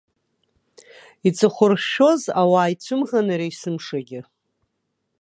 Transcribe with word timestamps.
Иҵыхәаршәшәоз 1.27 2.21
ауаа 2.41 2.71
ицәымӷын 2.73 3.27
иара 3.33 3.45
есымшагьы. 3.49 4.21